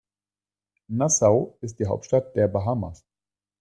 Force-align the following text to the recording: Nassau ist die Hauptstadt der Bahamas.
Nassau 0.87 1.59
ist 1.61 1.77
die 1.79 1.85
Hauptstadt 1.85 2.35
der 2.35 2.47
Bahamas. 2.47 3.05